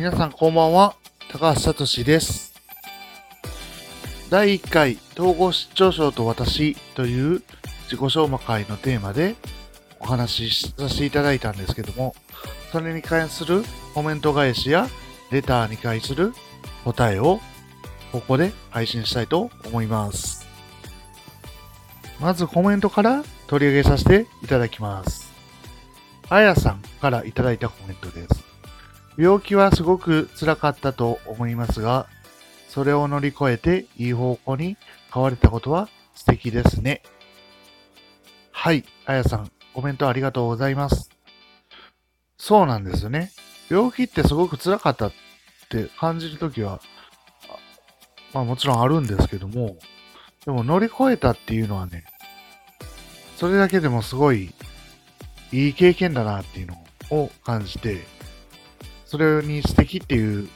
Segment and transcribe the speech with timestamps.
[0.00, 0.96] 皆さんこんばんは、
[1.30, 2.54] 高橋聡です。
[4.30, 7.42] 第1回統合失調症と私という
[7.82, 9.36] 自己紹介のテーマで
[9.98, 12.14] お話しさせていただいたんですけども、
[12.72, 13.62] それに関する
[13.92, 14.88] コメント返しや
[15.30, 16.32] レターに対する
[16.86, 17.38] 答えを
[18.10, 20.46] ここで配信したいと思います。
[22.18, 25.30] まずコメントから取り上げさせていただきます。
[26.30, 28.49] あやさんからいただいたコメントです。
[29.20, 32.06] 病気はすごく辛かったと思いますが、
[32.70, 34.78] それを乗り越えていい方向に
[35.12, 37.02] 変われたことは素敵ですね。
[38.50, 41.10] はい、あやさん、コメントありがとうございます。
[42.38, 43.30] そうなんですよね。
[43.68, 45.12] 病気ってすごく辛かったっ
[45.68, 46.80] て感じるときは、
[48.32, 49.76] まあもちろんあるんですけども、
[50.46, 52.04] でも乗り越えたっていうのはね、
[53.36, 54.54] それだけでもすごい
[55.52, 56.76] いい経験だなっていうの
[57.10, 58.00] を感じて、
[59.10, 60.48] それに素敵っていう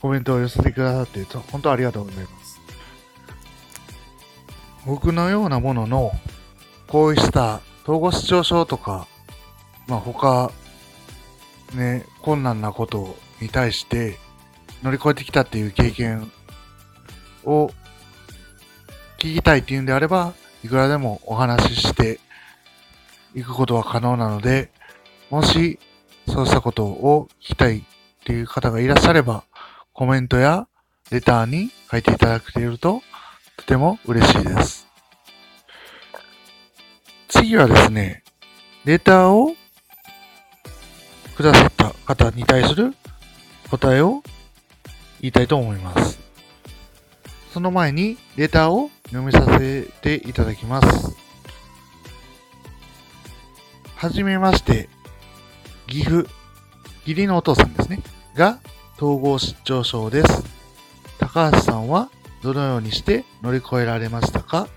[0.00, 2.60] コメントを寄せてくださって、本当ありがとうございます。
[4.86, 6.12] 僕のようなものの、
[6.86, 9.08] こうした統合失調症とか、
[9.88, 10.52] まあ他、
[11.74, 14.16] ね、困難なことに対して
[14.84, 16.30] 乗り越えてきたっていう経験
[17.44, 17.72] を
[19.18, 22.20] 聞きたいっていうんであれば、いくらでもお話しして
[23.34, 24.70] いくことは可能なので、
[25.28, 25.80] もし
[26.28, 27.82] そうしたことを聞きたいっ
[28.24, 29.44] ていう方がいらっしゃれば、
[29.92, 30.68] コメントや
[31.10, 33.02] レターに書いていただけると
[33.56, 34.86] とても嬉しいです。
[37.28, 38.22] 次はですね、
[38.84, 39.54] レターを
[41.36, 42.94] くださった方に対する
[43.70, 44.22] 答えを
[45.20, 46.18] 言いたいと思います。
[47.52, 51.16] その前にレターを読みさせていただきます。
[53.96, 54.88] はじめまして、
[55.88, 56.28] 岐阜、
[57.06, 58.02] 義理のお父さんですね。
[58.34, 58.60] が、
[58.98, 60.44] 統合失調症です。
[61.18, 62.10] 高橋さんは
[62.42, 64.68] どのようにして乗り越えられましたか？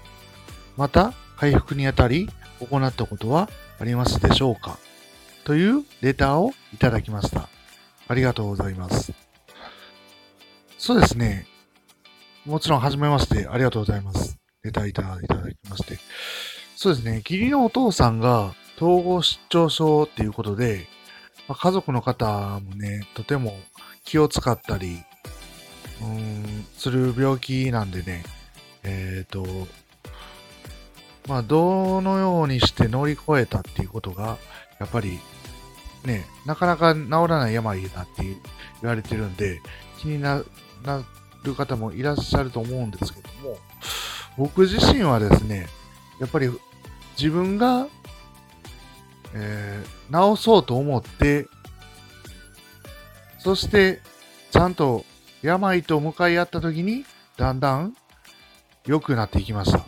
[0.77, 3.49] また、回復にあたり行ったことは
[3.79, 4.77] ありますでしょうか？
[5.43, 7.49] というレターをいただきました。
[8.07, 9.11] ありがとうございます。
[10.77, 11.45] そうですね。
[12.45, 14.37] もちろん、はじめまして、ありがとうございます。
[14.63, 15.99] レターいただいただきまして。
[16.75, 17.17] そうですね。
[17.17, 20.87] 義理のお父さんが統合失調症っていうことで、
[21.51, 23.57] まあ、家族の方もね、とても
[24.05, 25.03] 気を使ったり、
[26.01, 28.23] うん、する病気なんでね、
[28.83, 29.45] えっ、と、
[31.27, 34.37] まあ、どのようにして乗り越えたっていうことが、
[34.79, 35.19] やっぱり、
[36.05, 38.37] ね、なかなか治らない病だって言
[38.83, 39.59] われてるんで、
[39.99, 40.41] 気にな
[41.43, 43.57] る方もいらっしゃると思うんですけども、
[44.37, 45.67] 僕自身はですね、
[46.21, 46.49] やっぱり
[47.17, 47.87] 自分が、
[49.33, 51.47] えー治そうと思って、
[53.39, 54.01] そして、
[54.51, 55.05] ちゃんと
[55.41, 57.05] 病と向かい合った時に、
[57.37, 57.95] だんだん
[58.85, 59.85] 良くなっていきました。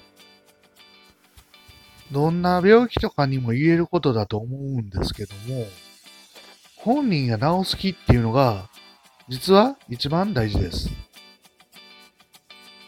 [2.12, 5.66] どんな病気とかにも言えることだと思うんですけども、
[6.78, 8.70] 本人が治す気っていうのが、
[9.30, 10.90] 実は一番大事です。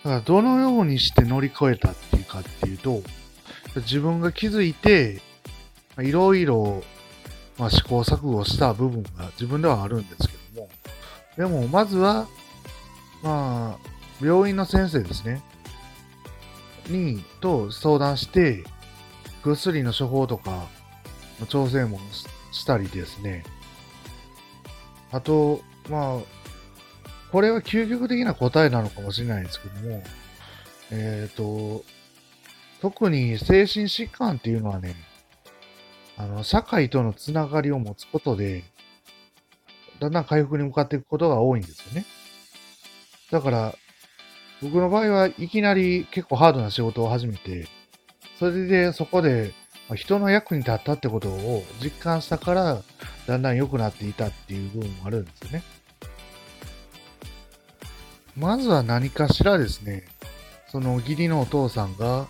[0.04, 3.02] だから、どのようにして乗り越えたっていうかっていうと、
[3.78, 5.22] 自分が気づいて、
[6.00, 6.84] いろいろ、
[7.58, 10.70] まあ、試行錯誤した部分が自分ではあるんですけども、
[11.38, 12.28] でも、まずは、
[13.24, 15.42] まあ、病院の先生ですね、
[16.88, 18.64] に、と相談して、
[19.44, 20.68] 薬の処方とか
[21.50, 22.00] 調整も
[22.52, 23.44] したりですね、
[25.12, 26.36] あと、まあ、
[27.32, 30.04] これは究極的な答えなのかもしれないですけども、
[30.92, 31.84] えっ、と、
[32.82, 34.96] 特に精神疾患っていうのはね、
[36.18, 38.64] あの、社会とのつながりを持つことで、
[40.00, 42.06] だんだん回復に向かっていくことが多いんですよね。
[43.31, 43.76] だから、
[44.62, 47.68] 僕の場合はいきなり結構ハードな仕事を始めて、
[48.40, 49.53] それでそこで
[49.96, 52.82] 人の役に立ったってことを実感したから、
[53.28, 55.64] だんだん良くなっていたっていう部分もあるんですよね。
[58.35, 60.06] まずは何かしらですね、
[60.67, 62.28] その義理のお父さんが、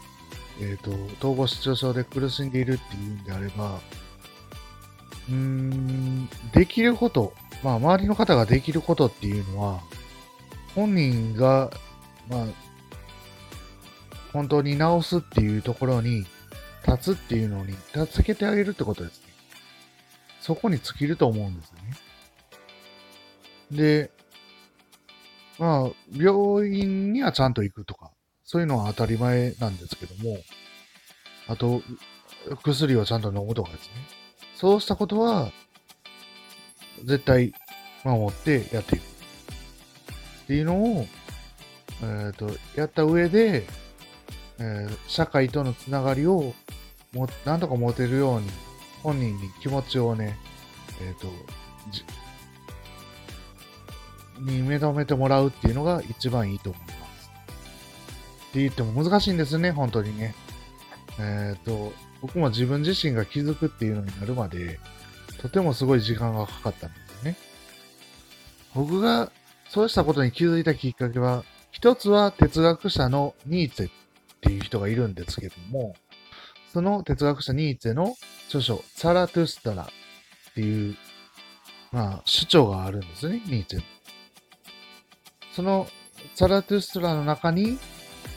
[0.62, 3.80] えっ、と、統合失調症で苦しんでいるっていうんであれば、
[5.30, 9.82] うーん、できること、まあ、周りの方ができることっていうのは、
[10.74, 11.72] 本人が、
[12.30, 12.46] まあ、
[14.34, 16.26] 本当に治すっていうところに
[16.88, 19.28] 立つっていうのに助けてあげるってことですね。
[20.42, 21.96] そこに尽きると思うんですよね。
[23.72, 24.12] で、
[25.58, 28.12] まあ、病院にはちゃんと行くとか、
[28.46, 30.38] そういうのは当たり前なんですけども、
[31.48, 31.82] あと、
[32.64, 33.94] 薬をちゃんと飲むとかですね。
[34.56, 35.52] そうしたことは、
[37.04, 37.54] 絶対
[38.04, 39.04] 守ってやっていく。
[39.04, 41.08] っていうのを、
[42.02, 43.68] えっ、ー、と、やった上で、
[44.60, 46.54] えー、社会とのつながりを
[47.14, 48.50] も、なんとか持てるように、
[49.02, 50.38] 本人に気持ちをね、
[51.02, 51.28] えっ、ー、と、
[54.42, 57.05] に認めてもらうっていうのが一番いいと思います。
[58.56, 60.34] って言っても難しいんですね、本当にね。
[61.20, 61.92] えっ、ー、と、
[62.22, 64.80] 僕も自分自身が気づくっていうのになるまで、
[65.40, 67.38] とてもすごい時間がかかったんですよね。
[68.74, 69.30] 僕が
[69.68, 73.92] そうしたことに気づいたきっかけは、一つは哲学者のニーツェっ
[74.40, 75.98] ていう人がいるんですけども、
[76.72, 78.16] その哲学者ニーツェの
[78.48, 80.96] 著書、サラトゥスタラっていう、
[81.92, 83.84] まあ、主張があるんですね、ニーツェ。
[85.54, 85.88] その
[86.36, 87.78] サラトゥストラの中に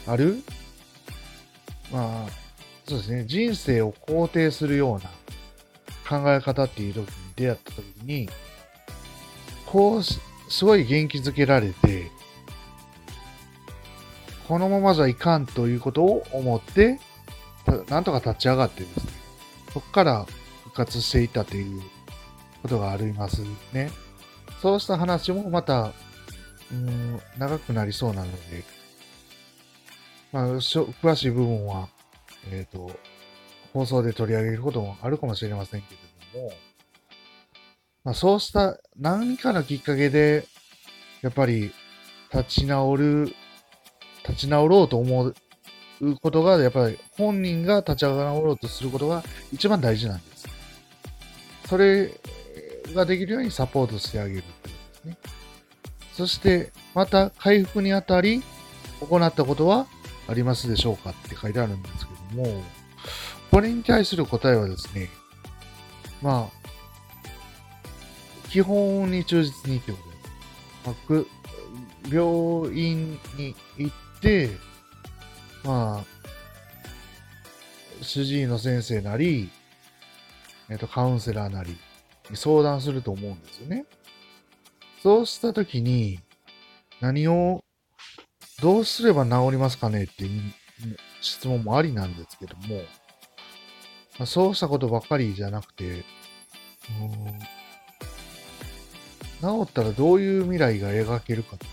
[0.08, 0.42] ある、
[1.92, 2.28] まあ、
[2.86, 5.10] そうですね、人生を肯定するような
[6.08, 8.28] 考え方っていう時に出会った時に、
[9.66, 10.18] こう、す
[10.64, 12.10] ごい元気づけられて、
[14.48, 16.98] このままじゃいかんということを思って、
[17.90, 19.12] なんとか立ち上がってですね、
[19.74, 20.26] そこから
[20.64, 21.82] 復活していったという
[22.62, 23.42] ことがあります
[23.74, 23.90] ね。
[24.62, 25.92] そうした話もまた、
[26.72, 28.64] うん、長くなりそうなので、
[30.32, 31.88] まあ、詳しい部分は、
[32.50, 32.90] えっ、ー、と、
[33.72, 36.52] 放送で取り上げることもあるかもしれませんけれども、
[38.04, 40.44] まあ、そうした何かのきっかけで、
[41.22, 41.72] やっぱり
[42.32, 43.34] 立ち直る、
[44.26, 45.34] 立ち直ろうと思う
[46.20, 49.22] ことが、やっぱり本人が立ち上がろうとすることが
[49.52, 50.48] 一番大事なんです。
[51.66, 52.10] それ
[52.94, 55.16] ができるようにサポートしてあげるってことですね。
[56.12, 58.42] そして、また回復にあたり、
[59.00, 59.86] 行ったことは
[60.28, 62.62] ありますでしょうかって書いてあるんですけども、
[63.50, 65.08] これに対する答えはですね、
[66.22, 66.58] まあ、
[68.50, 69.98] 基本に忠実にってこ
[70.84, 71.08] とです。
[71.10, 74.50] まあ、病院に行って、
[75.64, 76.18] まあ、
[78.02, 79.50] 主治医の先生なり、
[80.68, 81.76] えっ、と、カウンセラーなり
[82.30, 83.86] に相談すると思うんですよね。
[85.02, 86.20] そうしたときに、
[87.00, 87.64] 何を
[88.60, 90.52] どうすれば治りますかねっていう
[91.20, 92.76] 質問もありなんですけども、
[94.18, 96.04] まあ、そうしたことばっかりじゃなくて、
[99.40, 101.70] 治ったらどういう未来が描けるかとか、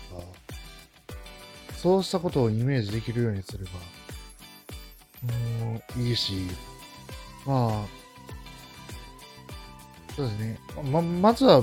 [1.76, 3.70] そうしたことをイメージできるようにすれば、
[5.96, 6.34] うん、いいし、
[7.44, 8.06] まあ、
[10.14, 10.58] そうですね。
[10.90, 11.62] ま、まずは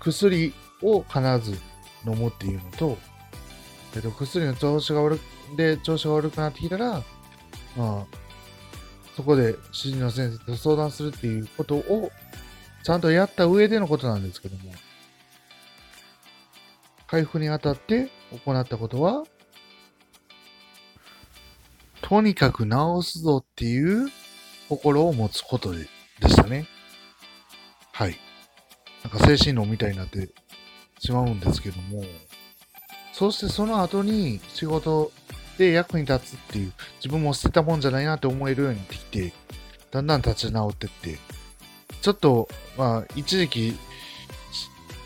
[0.00, 1.58] 薬を必ず
[2.06, 2.96] 飲むっていうのと、
[3.94, 5.20] えっと、薬の調子が悪
[5.56, 7.02] で、調子が悪くなってきたら、
[7.76, 8.06] まあ、
[9.16, 12.10] そこで主治医の先生と相談するっていうことを、
[12.84, 14.72] ちゃんとやった上でのことなんですけども、
[17.06, 18.10] 回復にあたって
[18.44, 19.24] 行ったことは、
[22.02, 24.10] とにかく治すぞっていう
[24.68, 25.86] 心を持つことで
[26.20, 26.66] でしたね。
[27.92, 28.16] はい。
[29.02, 30.28] なんか精神論みたいになって
[30.98, 32.02] しまうんですけども、
[33.20, 35.12] そしてその後に仕事
[35.58, 39.34] で役に立つっていう、自分も捨てたもんじゃないなって思えるようになってきて、
[39.90, 41.18] だんだん立ち直ってって、
[42.00, 42.48] ちょっと、
[42.78, 43.78] まあ、一時期、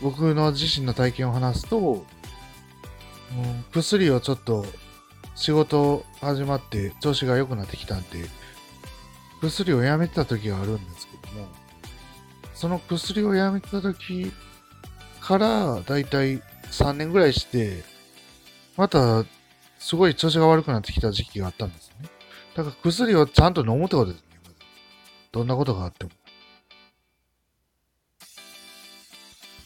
[0.00, 2.06] 僕の自身の体験を話すと、
[3.36, 4.64] うん、薬をちょっと
[5.34, 8.26] 仕事始まって調子が良くなってきたんで、
[9.40, 11.48] 薬をやめてた時があるんですけども、
[12.54, 14.30] その薬をやめてた時
[15.20, 16.40] から、だいたい
[16.70, 17.92] 3年ぐらいして、
[18.76, 19.24] また、
[19.78, 22.08] すごい調子が悪くなってきた時期があったんですね。
[22.54, 24.28] だから薬をちゃんと飲むってことですね。
[25.32, 26.10] どんなことがあっても。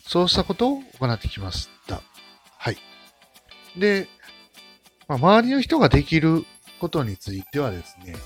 [0.07, 2.01] そうしたことを行ってきました。
[2.57, 2.79] はい。
[3.77, 4.09] で、
[5.07, 6.45] まあ、周りの人ができる
[6.81, 8.17] ことについてはですね、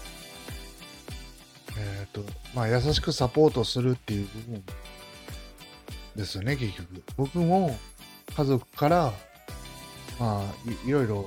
[1.76, 2.24] えっ、ー、と、
[2.54, 4.64] まあ、優しくサポートするっていう部分
[6.16, 7.02] ですよね、結局。
[7.16, 7.76] 僕も
[8.36, 9.12] 家族から
[10.18, 11.26] まあい、いろいろ、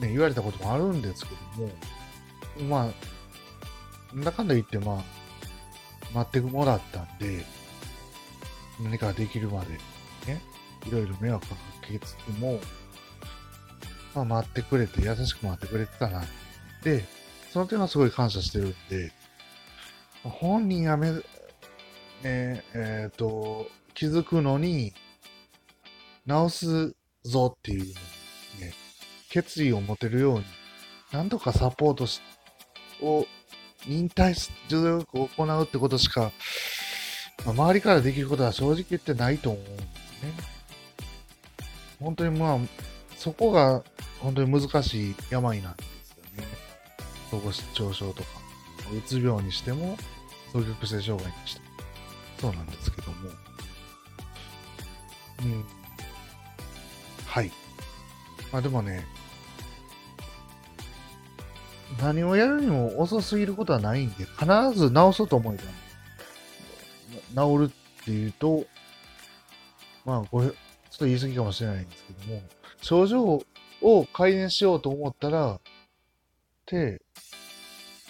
[0.00, 5.04] ね、言われたこともあるんですけども、まあ、なんだかんだ言って、まあ、
[6.14, 7.44] 待ってもらったんで、
[8.82, 9.72] 何かできるまで、
[10.32, 10.42] ね、
[10.86, 12.60] いろいろ迷惑かけつつも、
[14.14, 16.24] まあ、待ってくれて、優しく待ってくれてたな。
[16.82, 17.04] で、
[17.52, 19.12] その点はすごい感謝してるんで、
[20.22, 21.22] 本人やめ、ね、
[22.22, 24.92] えっ、ー、と、気づくのに、
[26.26, 27.94] 直すぞっていう
[28.60, 28.74] ね、
[29.30, 30.44] 決意を持てるように、
[31.12, 32.20] なんとかサポートし
[33.02, 33.26] を
[33.86, 34.34] 忍耐
[34.68, 36.32] 努力を行うってことしか、
[37.44, 39.76] まあ、周りからできることは正直言ってないと思うんです
[40.22, 40.32] ね。
[42.00, 42.58] 本当にまあ、
[43.16, 43.82] そこが
[44.20, 46.44] 本当に難しい病なんですよね。
[47.28, 48.28] 統合失調症とか、
[48.92, 49.96] うつ病にしても、
[50.52, 51.66] 双極性障害にしても、
[52.40, 53.30] そうなんですけども。
[55.42, 55.64] うん。
[57.26, 57.52] はい。
[58.52, 59.04] まあでもね、
[62.00, 65.56] 何をやるにも遅すぎることはないんで、必ず治そうと思え
[67.32, 68.64] ば、治るっていうと、
[70.04, 72.42] まあ、これ、ちょっと言い過ぎかもしれないんですけども、
[72.82, 73.42] 症状
[73.82, 75.60] を改善しようと思ったら、
[76.66, 77.00] で、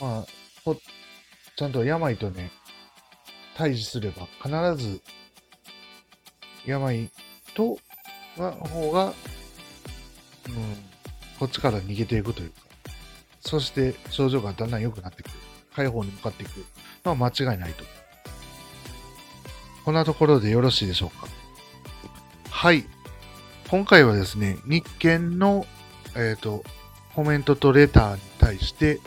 [0.00, 0.26] まあ、
[1.56, 2.50] ちゃんと病とね、
[3.56, 5.00] 対峙すれば、必ず、
[6.66, 7.10] 病
[7.54, 7.78] と、
[8.36, 9.14] が、方が、
[10.48, 10.54] うん、
[11.38, 12.56] こっちから逃げていくというか、
[13.40, 15.34] そして症状がだんだん良くなってくる。
[15.76, 16.64] 解放に向かっていく
[17.04, 17.84] のは間違いないと。
[19.84, 21.28] こんなところでよろしいでしょうか。
[22.50, 22.86] はい。
[23.68, 25.66] 今回はですね、日経の、
[26.14, 26.64] えっ、ー、と、
[27.14, 29.00] コメントとレターに対して、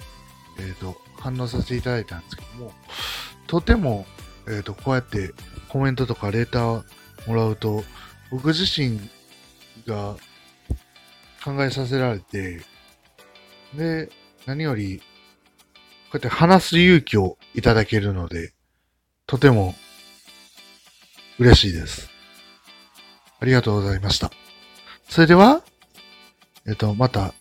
[0.60, 2.72] えっ、ー、と、反応させていただいたんですけども、
[3.48, 4.06] とても、
[4.48, 5.34] えっ、ー、と、こうやって
[5.70, 6.84] コメントとかレター
[7.28, 7.84] もらうと、
[8.32, 9.00] 僕自身
[9.88, 10.16] が
[11.44, 12.62] 考えさせられて、
[13.74, 14.10] で、
[14.46, 15.04] 何より、こ
[16.14, 18.54] うやって話す勇気をいただけるので、
[19.28, 19.76] とても
[21.38, 22.10] 嬉しいです。
[23.40, 24.32] ありがとうございました。
[25.08, 25.64] それでは、
[26.68, 27.34] えっと、また、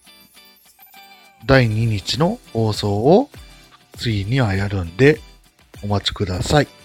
[1.47, 3.31] 第2日の放送を
[3.97, 5.21] 次にはやるんで、
[5.83, 6.78] お待ちください。